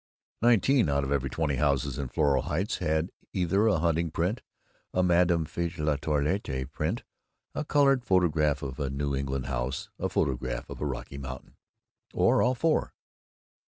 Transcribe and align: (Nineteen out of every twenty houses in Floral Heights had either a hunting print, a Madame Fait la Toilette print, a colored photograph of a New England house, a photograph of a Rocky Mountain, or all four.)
(Nineteen 0.41 0.89
out 0.89 1.03
of 1.03 1.11
every 1.11 1.29
twenty 1.29 1.57
houses 1.57 1.99
in 1.99 2.07
Floral 2.07 2.41
Heights 2.41 2.77
had 2.79 3.11
either 3.33 3.67
a 3.67 3.77
hunting 3.77 4.09
print, 4.09 4.41
a 4.95 5.03
Madame 5.03 5.45
Fait 5.45 5.77
la 5.77 5.95
Toilette 5.95 6.67
print, 6.71 7.03
a 7.53 7.63
colored 7.63 8.03
photograph 8.03 8.63
of 8.63 8.79
a 8.79 8.89
New 8.89 9.15
England 9.15 9.45
house, 9.45 9.91
a 9.99 10.09
photograph 10.09 10.67
of 10.71 10.81
a 10.81 10.87
Rocky 10.87 11.19
Mountain, 11.19 11.55
or 12.15 12.41
all 12.41 12.55
four.) 12.55 12.95